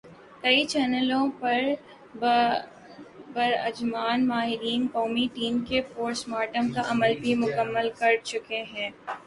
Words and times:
کی 0.43 0.63
چینلوں 0.65 1.25
پر 1.39 1.59
براجمان 3.33 4.27
"ماہرین" 4.27 4.87
قومی 4.93 5.27
ٹیم 5.33 5.63
کے 5.67 5.81
پوسٹ 5.93 6.27
مارٹم 6.29 6.71
کا 6.71 6.81
عمل 6.87 7.11
بھی 7.21 7.35
مکمل 7.37 7.89
کر 7.99 8.15
چکے 8.25 8.63
ہیں۔ 8.71 8.89